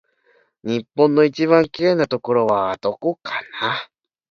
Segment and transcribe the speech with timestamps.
[0.63, 3.87] 日本の一番きれいなところはどこかな